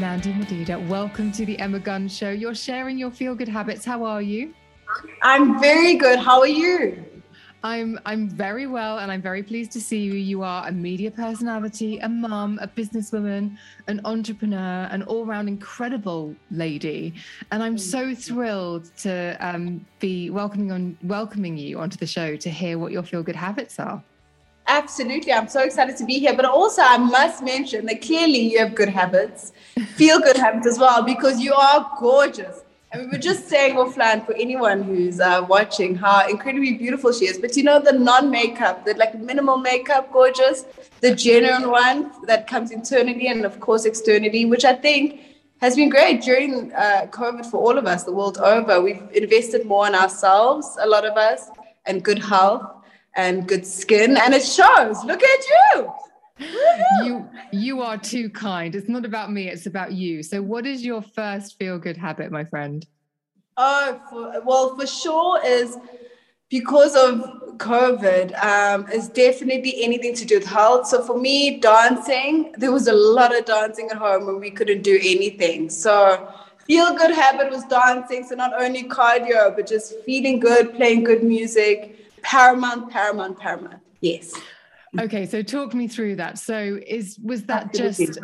[0.00, 2.30] Nandi Madida, welcome to the Emma Guns Show.
[2.30, 3.84] You're sharing your feel good habits.
[3.84, 4.54] How are you?
[5.20, 6.18] I'm very good.
[6.18, 7.04] How are you?
[7.62, 10.14] I'm I'm very well and I'm very pleased to see you.
[10.14, 17.12] You are a media personality, a mum, a businesswoman, an entrepreneur, an all-round incredible lady.
[17.52, 22.48] And I'm so thrilled to um, be welcoming on welcoming you onto the show to
[22.48, 24.02] hear what your feel good habits are.
[24.70, 25.32] Absolutely.
[25.32, 26.32] I'm so excited to be here.
[26.32, 29.52] But also I must mention that clearly you have good habits,
[29.96, 32.62] feel good habits as well, because you are gorgeous.
[32.92, 37.24] And we were just saying offline for anyone who's uh, watching how incredibly beautiful she
[37.26, 37.36] is.
[37.38, 40.64] But you know, the non makeup, the like minimal makeup, gorgeous,
[41.00, 45.20] the genuine one that comes internally and, of course, externally, which I think
[45.60, 48.80] has been great during uh, COVID for all of us the world over.
[48.80, 51.50] We've invested more in ourselves, a lot of us,
[51.86, 52.79] and good health
[53.16, 54.16] and good skin.
[54.16, 55.04] And it shows.
[55.04, 55.44] Look at
[55.74, 55.92] you
[57.02, 58.74] you you are too kind.
[58.74, 60.22] It's not about me, it's about you.
[60.22, 62.86] So what is your first feel good habit, my friend?
[63.56, 65.76] Oh, for, well, for sure is
[66.48, 70.86] because of COVID, um, is definitely anything to do with health.
[70.86, 74.82] So for me, dancing, there was a lot of dancing at home when we couldn't
[74.82, 75.68] do anything.
[75.68, 76.32] So
[76.66, 78.24] feel good habit was dancing.
[78.24, 81.99] So not only cardio, but just feeling good, playing good music.
[82.22, 83.80] Paramount, paramount, paramount.
[84.00, 84.34] Yes.
[84.98, 86.38] Okay, so talk me through that.
[86.38, 88.18] So is was that just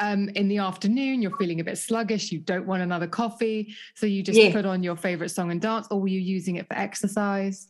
[0.00, 1.20] um, in the afternoon?
[1.20, 2.32] You're feeling a bit sluggish.
[2.32, 4.50] You don't want another coffee, so you just yeah.
[4.50, 7.68] put on your favorite song and dance, or were you using it for exercise?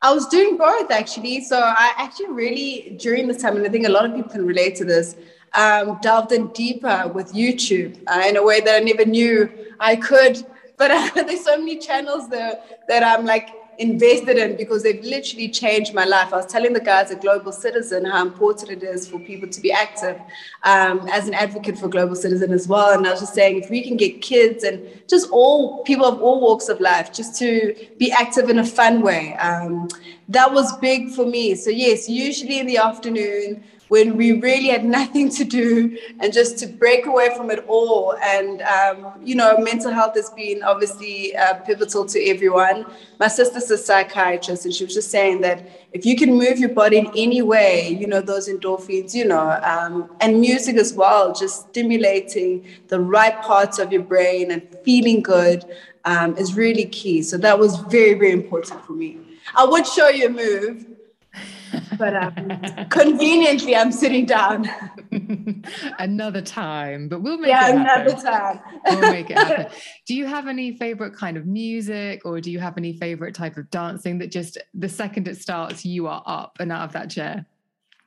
[0.00, 1.42] I was doing both actually.
[1.42, 4.46] So I actually really during this time, and I think a lot of people can
[4.46, 5.16] relate to this.
[5.52, 9.48] Um, delved in deeper with YouTube uh, in a way that I never knew
[9.80, 10.44] I could.
[10.76, 15.48] But uh, there's so many channels there that I'm like invested in because they've literally
[15.48, 16.32] changed my life.
[16.32, 19.60] I was telling the guys at Global Citizen how important it is for people to
[19.60, 20.20] be active
[20.64, 22.96] um, as an advocate for Global Citizen as well.
[22.96, 26.20] And I was just saying, if we can get kids and just all people of
[26.20, 29.88] all walks of life just to be active in a fun way, um,
[30.28, 31.54] that was big for me.
[31.54, 36.58] So, yes, usually in the afternoon, when we really had nothing to do and just
[36.58, 38.16] to break away from it all.
[38.22, 42.86] And, um, you know, mental health has been obviously uh, pivotal to everyone.
[43.20, 46.70] My sister's a psychiatrist, and she was just saying that if you can move your
[46.70, 51.32] body in any way, you know, those endorphins, you know, um, and music as well,
[51.32, 55.64] just stimulating the right parts of your brain and feeling good
[56.04, 57.22] um, is really key.
[57.22, 59.18] So that was very, very important for me.
[59.54, 60.86] I would show you a move
[61.98, 64.68] but um, conveniently I'm sitting down.
[65.98, 68.06] another time, but we'll make yeah, it happen.
[68.06, 68.60] another time.
[68.86, 69.66] we'll make it happen.
[70.06, 73.56] Do you have any favorite kind of music, or do you have any favorite type
[73.56, 77.10] of dancing that just the second it starts, you are up and out of that
[77.10, 77.46] chair?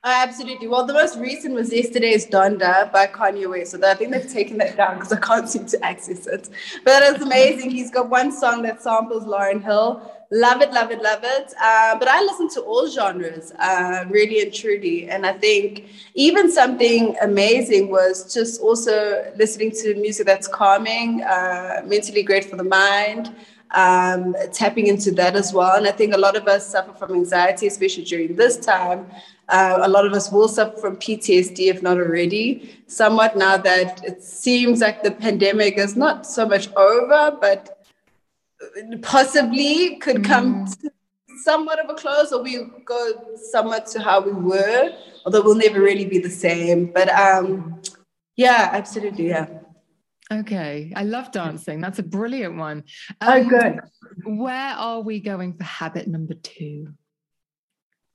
[0.01, 0.65] Uh, absolutely.
[0.67, 3.71] Well, the most recent was yesterday's Donda by Kanye West.
[3.71, 6.47] So I think they've taken that down because I can't seem to access it.
[6.85, 7.71] But it's amazing.
[7.71, 10.09] He's got one song that samples Lauryn Hill.
[10.31, 11.53] Love it, love it, love it.
[11.59, 15.09] Uh, but I listen to all genres, uh, really and truly.
[15.09, 21.81] And I think even something amazing was just also listening to music that's calming, uh,
[21.83, 23.35] mentally great for the mind
[23.71, 25.75] um, tapping into that as well.
[25.75, 29.07] And I think a lot of us suffer from anxiety, especially during this time.
[29.47, 34.03] Uh, a lot of us will suffer from PTSD, if not already, somewhat now that
[34.05, 37.78] it seems like the pandemic is not so much over, but
[39.01, 40.81] possibly could come mm.
[40.81, 40.91] to
[41.43, 44.93] somewhat of a close, or we go somewhat to how we were,
[45.25, 46.91] although we'll never really be the same.
[46.91, 47.81] But um,
[48.35, 49.47] yeah, absolutely, yeah.
[50.31, 51.81] Okay, I love dancing.
[51.81, 52.83] That's a brilliant one.
[53.21, 53.79] Um, oh, good.
[54.25, 56.93] Where are we going for habit number two?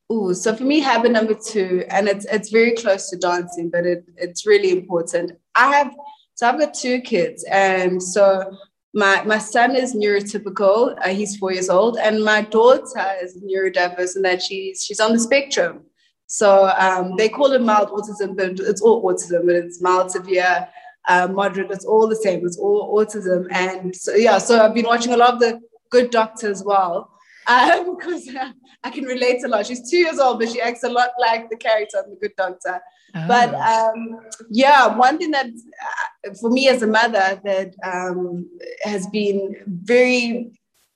[0.09, 3.85] Oh, so for me, habit number two, and it's it's very close to dancing, but
[3.85, 5.33] it, it's really important.
[5.55, 5.95] I have
[6.35, 8.57] so I've got two kids, and so
[8.95, 10.97] my my son is neurotypical.
[11.05, 15.13] Uh, he's four years old, and my daughter is neurodiverse and that she's she's on
[15.13, 15.83] the spectrum.
[16.27, 20.69] So um, they call it mild autism, but it's all autism, but it's mild, severe,
[21.09, 21.71] uh, moderate.
[21.71, 22.47] It's all the same.
[22.47, 24.39] It's all autism, and so yeah.
[24.39, 25.61] So I've been watching a lot of the
[25.91, 27.14] Good Doctor as well
[27.47, 28.55] because um,
[28.85, 29.67] I can relate a lot.
[29.67, 32.37] She's two years old, but she acts a lot like the character in The Good
[32.37, 32.81] Doctor.
[33.15, 33.29] Oh.
[33.29, 34.21] But um,
[34.51, 38.49] yeah, one thing that uh, for me as a mother that um,
[38.83, 40.53] has been very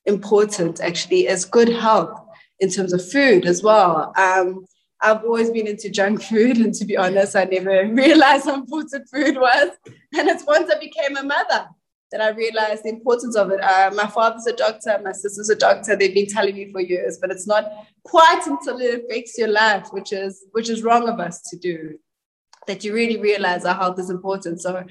[0.06, 2.18] important actually is good health
[2.60, 4.12] in terms of food as well.
[4.16, 4.64] Um,
[5.00, 9.08] I've always been into junk food, and to be honest, I never realized how important
[9.08, 9.70] food was.
[9.86, 11.68] And it's once I became a mother
[12.10, 13.60] that I realized the importance of it.
[13.62, 15.94] Uh, my father's a doctor, my sister's a doctor.
[15.94, 17.70] They've been telling me for years, but it's not
[18.05, 21.99] quite until it affects your life, which is which is wrong of us to do,
[22.66, 24.62] that you really realize our health is important.
[24.62, 24.84] So,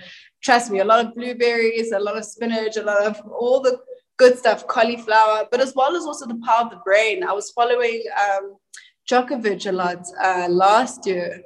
[0.44, 3.80] trust me, a lot of blueberries, a lot of spinach, a lot of all the
[4.18, 7.24] good stuff, cauliflower, but as well as also the power of the brain.
[7.24, 8.58] I was following um,
[9.10, 11.44] Djokovic a lot uh, last year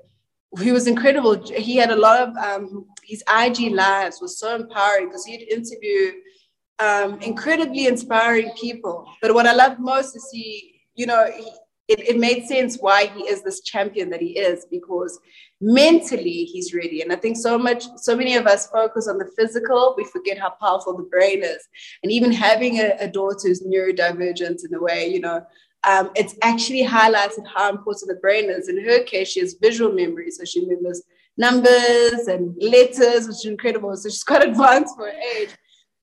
[0.59, 1.42] he was incredible.
[1.44, 6.12] He had a lot of um, his IG lives was so empowering because he'd interview
[6.80, 9.07] um, incredibly inspiring people.
[9.21, 11.48] But what I loved most is he, you know, he,
[11.88, 15.19] it, it made sense why he is this champion that he is because
[15.59, 17.01] mentally he's ready.
[17.01, 20.38] And I think so much, so many of us focus on the physical, we forget
[20.38, 21.68] how powerful the brain is.
[22.04, 25.45] And even having a, a daughter who's neurodivergent in a way, you know,
[25.83, 28.69] um, it's actually highlighted how important the brain is.
[28.69, 31.01] In her case, she has visual memory, so she remembers
[31.38, 33.95] numbers and letters, which is incredible.
[33.95, 35.50] So she's quite advanced for her age.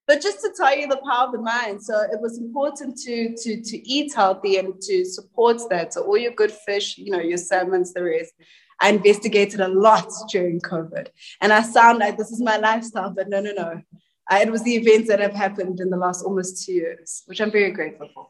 [0.07, 3.37] But just to tell you the power of the mind, so it was important to
[3.37, 5.93] to to eat healthy and to support that.
[5.93, 8.33] So all your good fish, you know, your salmons, the rest.
[8.81, 11.09] I investigated a lot during COVID,
[11.41, 13.83] and I sound like this is my lifestyle, but no, no, no.
[14.31, 17.41] I, it was the events that have happened in the last almost two years, which
[17.41, 18.29] I'm very grateful for.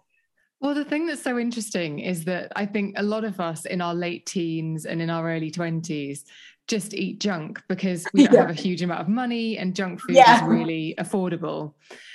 [0.61, 3.81] Well, the thing that's so interesting is that I think a lot of us in
[3.81, 6.25] our late teens and in our early 20s
[6.69, 8.41] just eat junk because we don't yeah.
[8.43, 10.37] have a huge amount of money and junk food yeah.
[10.37, 11.73] is really affordable.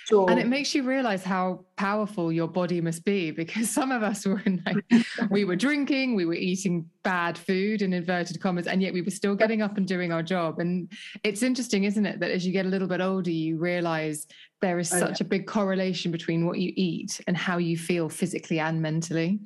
[0.08, 0.30] Sure.
[0.30, 4.26] And it makes you realize how powerful your body must be because some of us
[4.28, 8.94] were like, we were drinking, we were eating bad food in inverted commas, and yet
[8.94, 10.60] we were still getting up and doing our job.
[10.60, 10.92] And
[11.24, 14.28] it's interesting, isn't it, that as you get a little bit older, you realize
[14.62, 15.26] there is oh, such yeah.
[15.26, 19.40] a big correlation between what you eat and how you feel physically and mentally.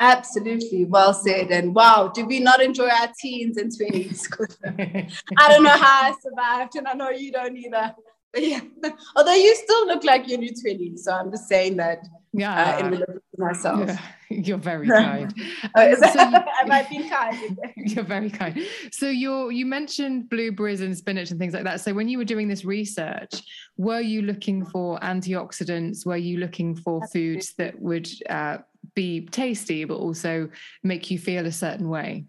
[0.00, 1.50] Absolutely, well said.
[1.50, 4.26] And wow, did we not enjoy our teens and 20s?
[5.38, 7.94] I don't know how I survived, and I know you don't either.
[8.32, 8.60] But yeah,
[9.16, 12.06] although you still look like you're in your 20s, so I'm just saying that.
[12.32, 13.88] Yeah, uh, in relation to myself.
[13.88, 13.98] Yeah,
[14.30, 15.34] you're very kind.
[15.74, 17.58] oh, so you, I might be kind.
[17.76, 18.64] you're very kind.
[18.92, 21.80] So you you mentioned blueberries and spinach and things like that.
[21.80, 23.42] So when you were doing this research,
[23.76, 26.06] were you looking for antioxidants?
[26.06, 28.58] Were you looking for foods that would uh,
[28.94, 30.48] be tasty but also
[30.82, 32.24] make you feel a certain way.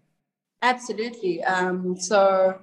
[0.62, 1.42] Absolutely.
[1.42, 2.58] Um, so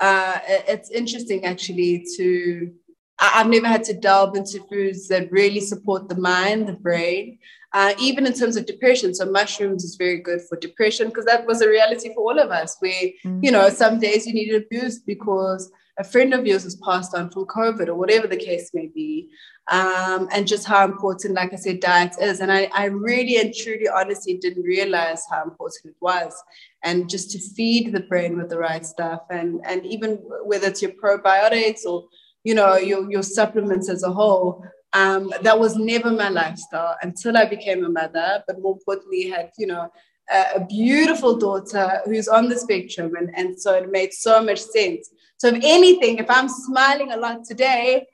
[0.00, 2.72] uh, it's interesting actually to
[3.20, 7.38] i've never had to delve into foods that really support the mind the brain
[7.74, 11.46] uh, even in terms of depression so mushrooms is very good for depression because that
[11.46, 13.40] was a reality for all of us where mm-hmm.
[13.42, 17.14] you know some days you needed a boost because a friend of yours has passed
[17.14, 19.30] on from COVID or whatever the case may be,
[19.70, 22.40] um, and just how important, like I said, diet is.
[22.40, 26.34] And I, I really and truly, honestly, didn't realize how important it was.
[26.82, 30.82] And just to feed the brain with the right stuff, and and even whether it's
[30.82, 32.08] your probiotics or
[32.42, 34.64] you know your your supplements as a whole.
[34.94, 39.50] Um, that was never my lifestyle until I became a mother, but more importantly, had
[39.58, 39.90] you know
[40.30, 43.14] a beautiful daughter who's on the spectrum.
[43.16, 45.10] And, and so it made so much sense.
[45.36, 48.06] So, if anything, if I'm smiling a lot today,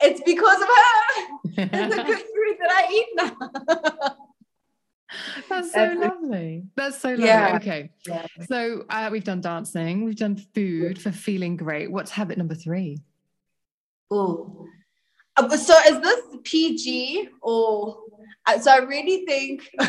[0.00, 1.26] it's because of her.
[1.72, 4.16] it's the good food that I eat now.
[5.48, 6.64] That's so That's lovely.
[6.74, 7.26] That's so lovely.
[7.26, 7.56] Yeah.
[7.56, 7.90] Okay.
[8.06, 8.26] Yeah.
[8.48, 11.92] So uh, we've done dancing, we've done food for feeling great.
[11.92, 13.02] What's habit number three?
[14.10, 14.66] Oh,
[15.50, 17.98] so is this PG or?
[18.46, 19.68] Uh, so I really think.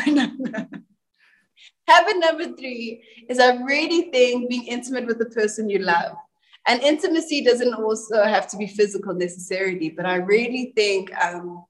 [1.86, 6.16] Habit number three is I really think being intimate with the person you love.
[6.66, 11.66] And intimacy doesn't also have to be physical necessarily, but I really think um,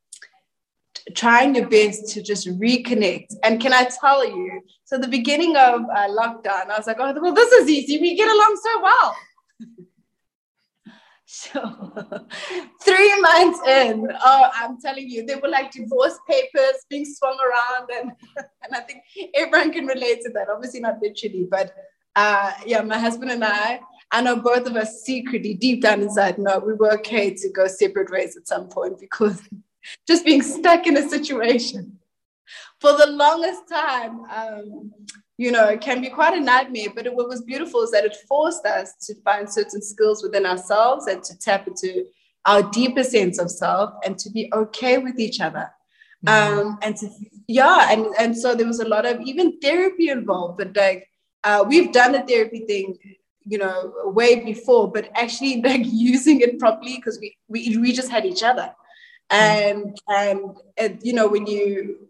[1.17, 3.35] trying your best to just reconnect.
[3.43, 7.13] And can I tell you, so the beginning of uh, lockdown, I was like, oh,
[7.21, 8.01] well, this is easy.
[8.01, 9.17] We get along so well.
[11.35, 11.61] So
[12.83, 17.91] three months in, oh, I'm telling you, they were like divorce papers being swung around,
[17.91, 18.13] and
[18.63, 19.03] and I think
[19.35, 20.49] everyone can relate to that.
[20.49, 21.75] Obviously not literally, but
[22.15, 23.81] uh, yeah, my husband and I,
[24.13, 27.67] I know both of us secretly, deep down inside, no, we were okay to go
[27.67, 29.43] separate ways at some point because
[30.07, 31.99] just being stuck in a situation
[32.81, 34.21] for the longest time.
[34.31, 34.93] Um,
[35.37, 38.05] you know, it can be quite a nightmare, but it, what was beautiful is that
[38.05, 42.07] it forced us to find certain skills within ourselves and to tap into
[42.47, 45.71] our deeper sense of self and to be okay with each other.
[46.25, 46.59] Mm-hmm.
[46.59, 47.11] Um, and to,
[47.49, 51.09] yeah, and, and so there was a lot of even therapy involved, but like
[51.43, 52.97] uh, we've done the therapy thing,
[53.45, 58.11] you know, way before, but actually like using it properly because we, we, we just
[58.11, 58.73] had each other.
[59.33, 59.37] Mm-hmm.
[59.37, 62.09] And, and, and, you know, when you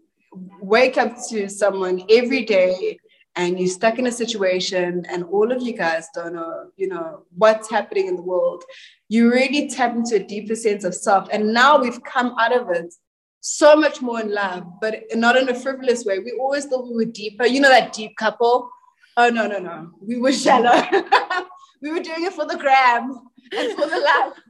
[0.61, 2.99] wake up to someone every day
[3.35, 7.23] and you're stuck in a situation and all of you guys don't know you know
[7.35, 8.63] what's happening in the world
[9.07, 11.27] you really tap into a deeper sense of self.
[11.31, 12.93] And now we've come out of it
[13.41, 16.19] so much more in love but not in a frivolous way.
[16.19, 17.45] We always thought we were deeper.
[17.45, 18.69] You know that deep couple?
[19.17, 19.91] Oh no no no.
[20.01, 20.83] We were shallow.
[21.81, 23.11] We were doing it for the gram
[23.51, 24.33] and for the love.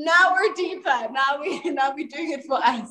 [0.00, 1.08] Now we're deeper.
[1.10, 2.88] Now we now we're doing it for us.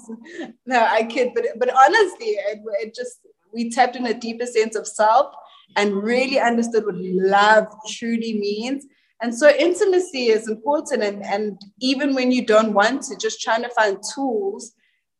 [0.65, 3.19] No i kid but but honestly it, it just
[3.53, 5.33] we tapped in a deeper sense of self
[5.75, 8.85] and really understood what love truly means.
[9.21, 11.03] And so intimacy is important.
[11.03, 14.73] And, and even when you don't want to, just trying to find tools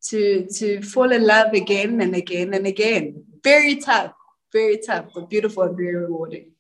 [0.06, 3.24] to, to fall in love again and again and again.
[3.44, 4.14] Very tough,
[4.54, 6.52] very tough, but beautiful and very rewarding.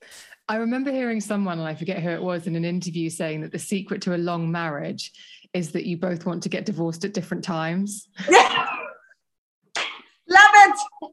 [0.49, 3.51] I remember hearing someone, and I forget who it was, in an interview saying that
[3.51, 5.11] the secret to a long marriage
[5.53, 8.07] is that you both want to get divorced at different times.
[8.29, 8.69] Love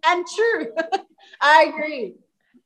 [0.05, 0.75] and true.
[1.41, 2.15] I agree.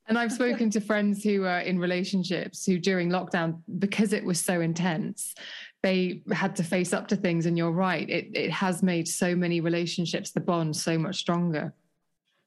[0.07, 4.41] And I've spoken to friends who are in relationships who, during lockdown, because it was
[4.41, 5.35] so intense,
[5.83, 7.45] they had to face up to things.
[7.45, 11.75] And you're right, it, it has made so many relationships, the bond, so much stronger.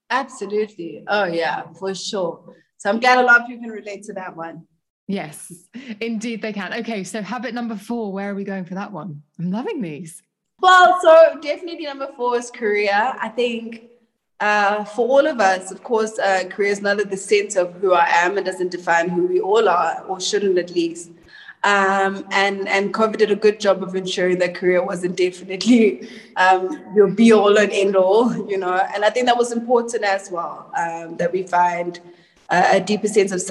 [0.09, 1.03] Absolutely.
[1.07, 2.55] Oh, yeah, for sure.
[2.77, 4.65] So I'm glad a lot of people can relate to that one.
[5.07, 5.53] Yes,
[5.99, 6.73] indeed they can.
[6.73, 9.21] Okay, so habit number four, where are we going for that one?
[9.37, 10.23] I'm loving these.
[10.59, 12.91] Well, so definitely number four is career.
[12.93, 13.90] I think
[14.41, 17.73] uh, for all of us, of course, uh, career is not at the center of
[17.75, 21.11] who I am and doesn't define who we all are, or shouldn't at least.
[21.63, 26.83] Um, and and COVID did a good job of ensuring that career wasn't definitely um,
[26.95, 28.73] your be all and end all, you know.
[28.95, 31.99] And I think that was important as well um, that we find
[32.49, 33.50] a, a deeper sense of.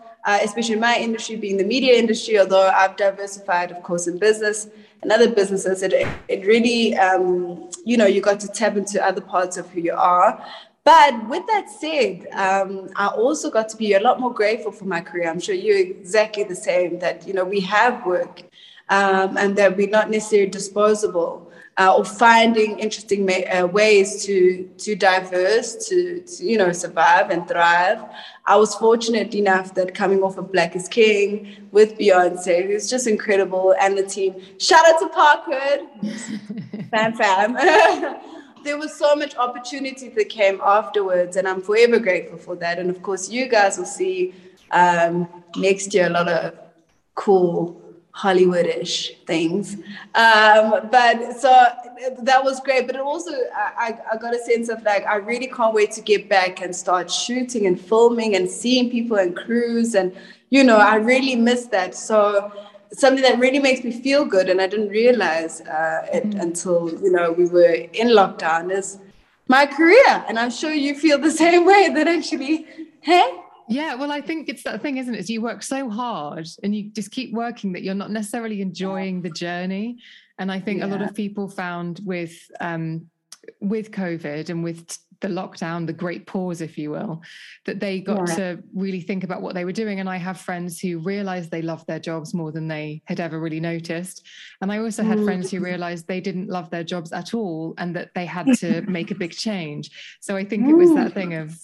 [0.25, 4.17] uh, especially in my industry, being the media industry, although I've diversified, of course, in
[4.17, 4.67] business
[5.01, 5.93] and other businesses, it,
[6.27, 9.93] it really, um, you know, you got to tap into other parts of who you
[9.93, 10.43] are.
[10.83, 14.85] But with that said, um, I also got to be a lot more grateful for
[14.85, 15.29] my career.
[15.29, 18.43] I'm sure you're exactly the same, that, you know, we have work
[18.89, 24.69] um, and that we're not necessarily disposable uh, or finding interesting ma- uh, ways to
[24.77, 27.99] to diverse, to, to, you know survive and thrive.
[28.45, 33.07] I was fortunate enough that coming off of Black is King with Beyonce, who's just
[33.07, 34.35] incredible, and the team.
[34.59, 37.53] Shout out to Parkwood, fam fam.
[38.63, 42.79] there was so much opportunity that came afterwards, and I'm forever grateful for that.
[42.79, 44.33] And of course, you guys will see
[44.71, 46.53] um, next year a lot of
[47.15, 47.81] cool
[48.13, 49.75] Hollywoodish things.
[50.15, 51.49] Um, but so
[52.19, 52.87] that was great.
[52.87, 56.01] But it also, I, I got a sense of like, I really can't wait to
[56.01, 59.95] get back and start shooting and filming and seeing people and crews.
[59.95, 60.15] And,
[60.49, 61.95] you know, I really miss that.
[61.95, 62.51] So
[62.91, 64.49] something that really makes me feel good.
[64.49, 66.39] And I didn't realize uh, it mm-hmm.
[66.39, 68.99] until, you know, we were in lockdown is
[69.47, 70.25] my career.
[70.27, 72.65] And I'm sure you feel the same way that actually,
[72.99, 75.19] hey, yeah, well, I think it's that thing, isn't it?
[75.19, 79.21] Is you work so hard and you just keep working that you're not necessarily enjoying
[79.21, 79.97] the journey.
[80.39, 80.85] And I think yeah.
[80.85, 83.07] a lot of people found with um,
[83.59, 87.21] with COVID and with the lockdown, the great pause, if you will,
[87.65, 88.35] that they got yeah.
[88.35, 89.99] to really think about what they were doing.
[89.99, 93.39] And I have friends who realized they loved their jobs more than they had ever
[93.39, 94.25] really noticed.
[94.61, 95.25] And I also had mm.
[95.25, 98.81] friends who realized they didn't love their jobs at all and that they had to
[98.89, 99.91] make a big change.
[100.19, 100.71] So I think mm.
[100.71, 101.55] it was that thing of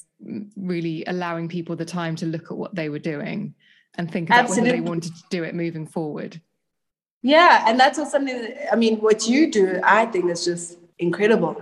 [0.55, 3.53] really allowing people the time to look at what they were doing
[3.95, 4.71] and think about Absolutely.
[4.71, 6.41] whether they wanted to do it moving forward.
[7.21, 10.77] Yeah, and that's what something that, I mean, what you do, I think is just
[10.99, 11.61] incredible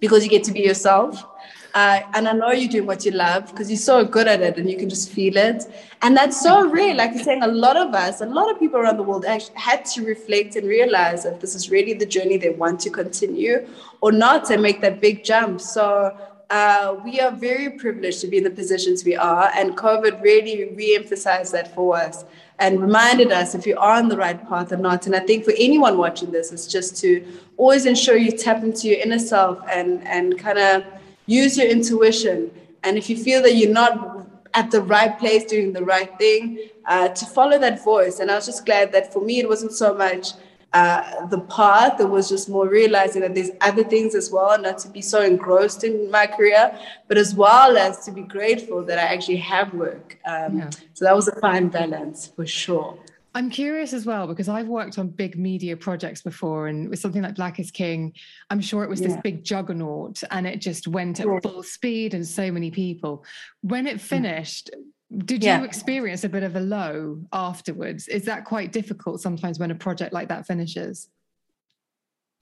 [0.00, 1.24] because you get to be yourself.
[1.72, 4.56] Uh, and I know you're doing what you love because you're so good at it
[4.56, 5.64] and you can just feel it.
[6.02, 6.96] And that's so real.
[6.96, 9.54] Like you're saying, a lot of us, a lot of people around the world actually
[9.56, 13.68] had to reflect and realize if this is really the journey they want to continue
[14.00, 15.60] or not and make that big jump.
[15.60, 16.16] So
[16.50, 19.50] uh, we are very privileged to be in the positions we are.
[19.54, 22.24] And COVID really re emphasized that for us
[22.58, 25.06] and reminded us if you are on the right path or not.
[25.06, 27.24] And I think for anyone watching this, it's just to
[27.56, 30.84] always ensure you tap into your inner self and, and kind of
[31.26, 32.50] use your intuition.
[32.82, 36.58] And if you feel that you're not at the right place doing the right thing,
[36.86, 38.18] uh, to follow that voice.
[38.18, 40.32] And I was just glad that for me, it wasn't so much
[40.72, 42.00] uh, the path.
[42.00, 45.22] It was just more realizing that there's other things as well, not to be so
[45.22, 49.74] engrossed in my career, but as well as to be grateful that I actually have
[49.74, 50.18] work.
[50.24, 50.70] Um, yeah.
[50.94, 52.98] So that was a fine balance for sure.
[53.32, 57.22] I'm curious as well because I've worked on big media projects before, and with something
[57.22, 58.12] like Black is King,
[58.50, 59.08] I'm sure it was yeah.
[59.08, 61.38] this big juggernaut and it just went at yeah.
[61.40, 63.24] full speed and so many people.
[63.60, 64.70] When it finished,
[65.16, 65.58] did yeah.
[65.58, 68.06] you experience a bit of a low afterwards?
[68.08, 71.08] Is that quite difficult sometimes when a project like that finishes?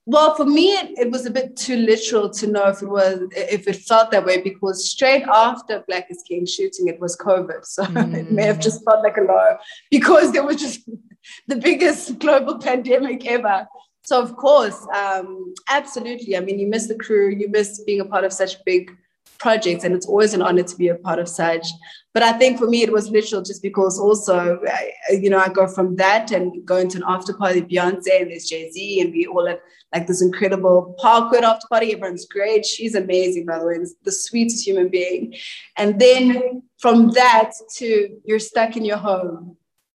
[0.04, 3.28] Well, for me, it, it, was a bit too literal to know if it was
[3.36, 7.64] if it felt that way because straight after Black is King shooting, it was COVID,
[7.64, 8.14] so mm.
[8.18, 9.58] it may have just felt like a low
[9.90, 10.88] because there was just
[11.46, 13.68] the biggest global pandemic ever.
[14.02, 16.38] So of course, um, absolutely.
[16.38, 18.90] I mean, you miss the crew, you miss being a part of such big
[19.38, 21.66] projects, and it's always an honor to be a part of such.
[22.14, 24.60] But I think for me, it was literal just because also,
[25.10, 28.48] you know, I go from that and going to an after party, Beyonce, and there's
[28.48, 29.60] Jay Z, and we all at
[29.94, 31.92] like this incredible Parkwood after party.
[31.92, 32.66] Everyone's great.
[32.66, 35.34] She's amazing, by the way, the sweetest human being.
[35.76, 39.56] And then from that to you're stuck in your home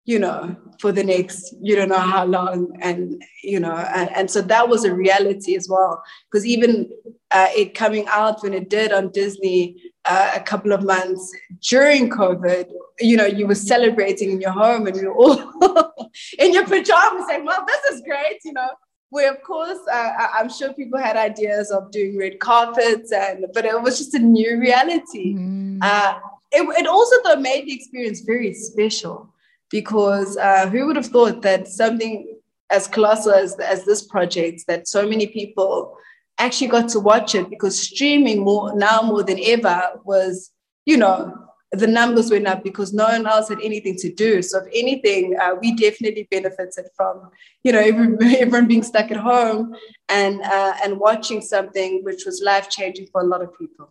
[0.09, 2.75] you know, for the next, you don't know how long.
[2.81, 6.03] And, you know, and, and so that was a reality as well.
[6.25, 6.89] Because even
[7.31, 12.09] uh, it coming out when it did on Disney uh, a couple of months during
[12.09, 15.93] COVID, you know, you were celebrating in your home and you were all
[16.39, 18.71] in your pajamas saying, well, this is great, you know.
[19.11, 23.65] Where of course, uh, I'm sure people had ideas of doing red carpets, and but
[23.65, 25.35] it was just a new reality.
[25.35, 25.79] Mm.
[25.81, 26.19] Uh,
[26.53, 29.33] it, it also though made the experience very special
[29.71, 32.37] because uh, who would have thought that something
[32.71, 35.97] as colossal as, as this project that so many people
[36.39, 37.49] actually got to watch it?
[37.51, 40.51] Because streaming more now more than ever was
[40.87, 44.41] you know the numbers went up because no one else had anything to do.
[44.41, 47.31] So if anything uh, we definitely benefited from
[47.63, 49.75] you know everyone being stuck at home
[50.09, 53.91] and uh, and watching something which was life changing for a lot of people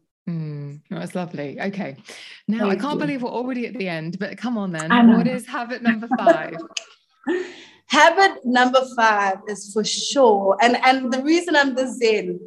[0.91, 1.59] Mm, that's lovely.
[1.59, 1.95] Okay.
[2.47, 2.99] Now, Thank I can't you.
[2.99, 4.89] believe we're already at the end, but come on then.
[5.15, 6.55] What is habit number five?
[7.87, 10.57] habit number five is for sure.
[10.61, 12.39] And, and the reason I'm the zen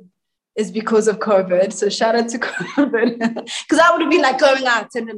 [0.57, 1.73] is because of COVID.
[1.73, 3.19] So shout out to COVID.
[3.19, 5.09] Because I would have been like going out and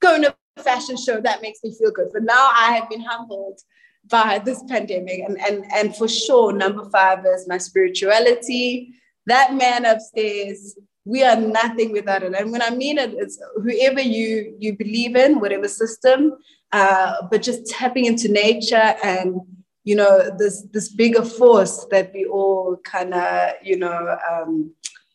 [0.00, 1.20] going to a fashion show.
[1.20, 2.08] That makes me feel good.
[2.12, 3.60] But now I have been humbled
[4.08, 5.20] by this pandemic.
[5.20, 8.94] And, and, and for sure, number five is my spirituality.
[9.26, 12.34] That man upstairs we are nothing without it.
[12.34, 16.34] And when I mean it, it's whoever you you believe in, whatever system,
[16.72, 19.40] uh, but just tapping into nature and
[19.84, 24.72] you know this this bigger force that we all kind of you know um,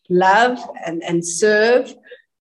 [0.10, 1.94] love and and serve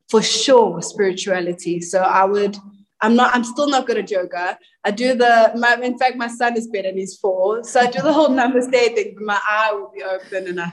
[0.09, 1.81] for sure spirituality.
[1.81, 2.57] So I would.
[3.01, 3.35] I'm not.
[3.35, 4.59] I'm still not good at yoga.
[4.85, 5.53] I do the.
[5.57, 7.63] My, in fact, my son is better and he's four.
[7.65, 9.17] So I do the whole namaste thing.
[9.21, 10.73] My eye will be open and I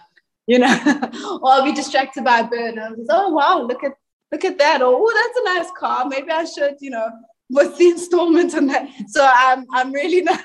[0.52, 0.78] you know,
[1.42, 3.94] or I'll be distracted by a bird and I'm just, oh wow, look at
[4.34, 6.06] look at that, or oh that's a nice car.
[6.10, 7.08] Maybe I should, you know,
[7.48, 8.90] what's the installment on that?
[9.08, 10.44] So I'm I'm really not.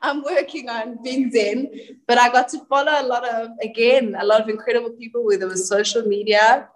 [0.00, 1.68] I'm working on being Zen,
[2.08, 5.44] but I got to follow a lot of again a lot of incredible people, whether
[5.44, 6.66] it was social media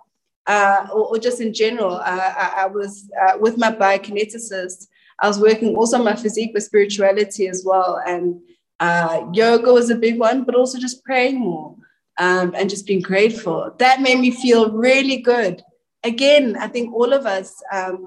[0.46, 1.94] uh, or, or, just in general.
[1.94, 4.86] Uh, I, I, was uh, with my biokineticist.
[5.18, 8.38] I was working also on my physique with spirituality as well, and
[8.80, 11.74] uh, yoga was a big one, but also just praying more
[12.18, 13.74] um, and just being grateful.
[13.78, 15.62] That made me feel really good.
[16.04, 18.06] Again, I think all of us, um,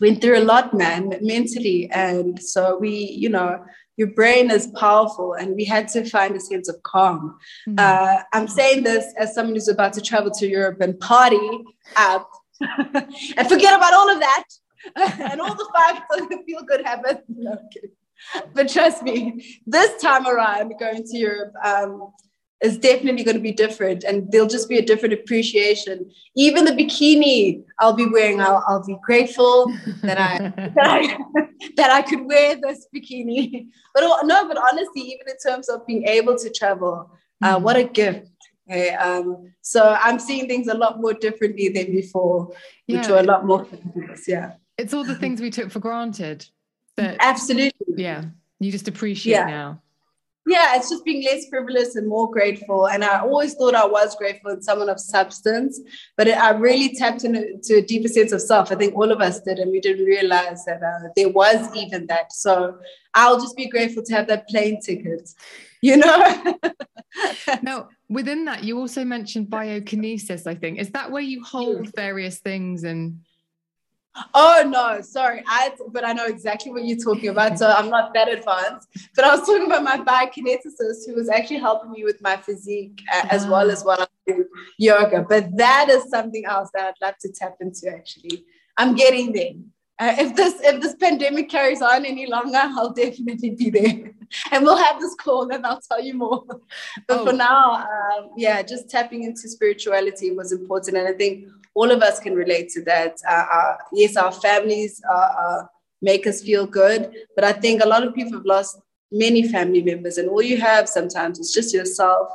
[0.00, 1.88] went through a lot, man, mentally.
[1.90, 3.64] And so we, you know,
[3.96, 7.38] your brain is powerful and we had to find a sense of calm.
[7.68, 7.76] Mm-hmm.
[7.78, 11.64] Uh, I'm saying this as someone who's about to travel to Europe and party
[11.96, 14.44] up and forget about all of that
[15.30, 16.02] and all the five
[16.46, 17.22] feel good habits.
[17.28, 17.56] No,
[18.54, 22.12] but trust me, this time around going to Europe, um,
[22.62, 26.72] is definitely going to be different and there'll just be a different appreciation even the
[26.72, 29.70] bikini i'll be wearing i'll, I'll be grateful
[30.02, 31.18] that I, that I
[31.76, 36.06] that i could wear this bikini but no but honestly even in terms of being
[36.06, 37.10] able to travel
[37.42, 37.62] uh, mm.
[37.62, 38.30] what a gift
[38.68, 42.50] okay um, so i'm seeing things a lot more differently than before
[42.86, 42.98] yeah.
[42.98, 43.66] which were a lot more
[44.26, 46.46] yeah it's all the things we took for granted
[46.96, 48.24] that absolutely yeah
[48.60, 49.46] you just appreciate yeah.
[49.46, 49.82] now
[50.46, 52.86] yeah, it's just being less frivolous and more grateful.
[52.86, 55.80] And I always thought I was grateful and someone of substance,
[56.16, 58.70] but it, I really tapped into a deeper sense of self.
[58.70, 62.06] I think all of us did, and we didn't realize that uh, there was even
[62.06, 62.32] that.
[62.32, 62.78] So
[63.14, 65.28] I'll just be grateful to have that plane ticket,
[65.82, 66.58] you know?
[67.62, 70.78] now, within that, you also mentioned biokinesis, I think.
[70.78, 73.18] Is that where you hold various things and
[74.34, 75.42] Oh no, sorry.
[75.46, 77.58] I but I know exactly what you're talking about.
[77.58, 78.88] So I'm not that advanced.
[79.14, 83.00] But I was talking about my biokineticist who was actually helping me with my physique
[83.12, 84.48] uh, as well as while I'm doing
[84.78, 85.24] yoga.
[85.28, 87.90] But that is something else that I'd love to tap into.
[87.90, 88.44] Actually,
[88.76, 89.52] I'm getting there.
[89.98, 94.12] Uh, if this if this pandemic carries on any longer, I'll definitely be there,
[94.52, 96.44] and we'll have this call, and I'll tell you more.
[97.08, 97.26] But oh.
[97.26, 102.02] for now, um, yeah, just tapping into spirituality was important, and I think all of
[102.02, 103.16] us can relate to that.
[103.26, 105.62] Uh, uh, yes, our families uh,
[106.02, 108.78] make us feel good, but I think a lot of people have lost
[109.10, 112.28] many family members, and all you have sometimes is just yourself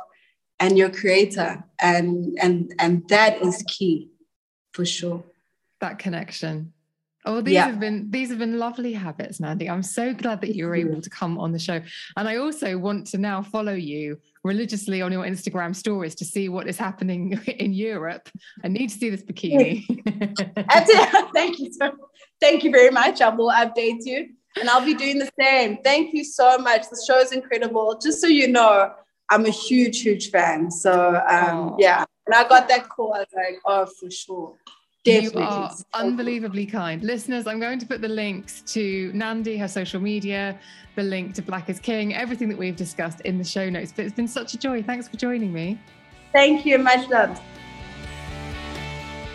[0.58, 4.10] and your creator, and and and that is key
[4.72, 5.22] for sure.
[5.80, 6.72] That connection.
[7.24, 7.66] Oh, these yeah.
[7.66, 9.70] have been these have been lovely habits, Nandi.
[9.70, 11.80] I'm so glad that you were able to come on the show.
[12.16, 16.48] And I also want to now follow you religiously on your Instagram stories to see
[16.48, 18.28] what is happening in Europe.
[18.64, 19.84] I need to see this bikini.
[21.34, 21.92] thank you so
[22.40, 23.20] thank you very much.
[23.20, 24.30] I will update you
[24.60, 25.78] and I'll be doing the same.
[25.84, 26.88] Thank you so much.
[26.90, 27.98] The show is incredible.
[28.02, 28.92] Just so you know,
[29.30, 30.72] I'm a huge, huge fan.
[30.72, 32.04] So um, yeah.
[32.26, 33.14] And I got that call.
[33.14, 34.54] I was like, oh, for sure.
[35.04, 35.42] Definitely.
[35.42, 37.02] You are unbelievably kind.
[37.02, 40.58] Listeners, I'm going to put the links to Nandi, her social media,
[40.94, 43.92] the link to Black is King, everything that we've discussed in the show notes.
[43.94, 44.82] But it's been such a joy.
[44.82, 45.80] Thanks for joining me.
[46.32, 46.78] Thank you.
[46.78, 47.40] Much love.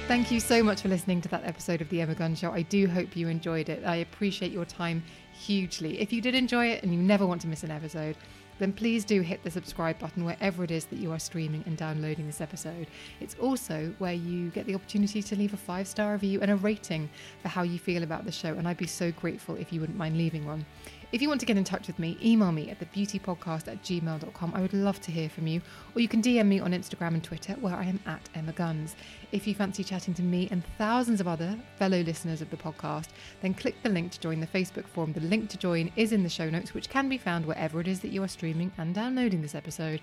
[0.07, 2.53] Thank you so much for listening to that episode of The Emma Guns Show.
[2.53, 3.83] I do hope you enjoyed it.
[3.85, 5.03] I appreciate your time
[5.33, 5.99] hugely.
[5.99, 8.15] If you did enjoy it and you never want to miss an episode,
[8.59, 11.77] then please do hit the subscribe button wherever it is that you are streaming and
[11.77, 12.87] downloading this episode.
[13.19, 16.55] It's also where you get the opportunity to leave a five star review and a
[16.55, 17.09] rating
[17.41, 19.97] for how you feel about the show, and I'd be so grateful if you wouldn't
[19.97, 20.65] mind leaving one.
[21.13, 24.51] If you want to get in touch with me, email me at thebeautypodcast at gmail.com.
[24.53, 25.61] I would love to hear from you.
[25.95, 28.97] Or you can DM me on Instagram and Twitter, where I am at Emma Guns.
[29.31, 33.07] If you fancy chatting to me and thousands of other fellow listeners of the podcast,
[33.41, 35.13] then click the link to join the Facebook forum.
[35.13, 37.87] The link to join is in the show notes, which can be found wherever it
[37.87, 40.01] is that you are streaming and downloading this episode.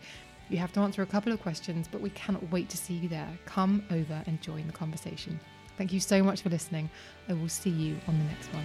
[0.48, 3.10] You have to answer a couple of questions, but we cannot wait to see you
[3.10, 3.28] there.
[3.44, 5.38] Come over and join the conversation.
[5.76, 6.88] Thank you so much for listening.
[7.28, 8.64] I will see you on the next one.